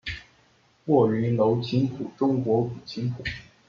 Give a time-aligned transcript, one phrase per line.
[0.85, 3.23] 卧云楼琴谱中国古琴谱。